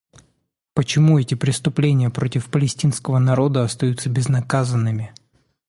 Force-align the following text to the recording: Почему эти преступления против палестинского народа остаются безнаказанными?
Почему 0.73 1.19
эти 1.19 1.35
преступления 1.35 2.09
против 2.09 2.47
палестинского 2.49 3.19
народа 3.19 3.63
остаются 3.63 4.09
безнаказанными? 4.09 5.13